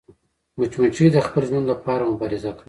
[0.57, 2.59] مچمچۍ د خپل ژوند لپاره مبارزه کوي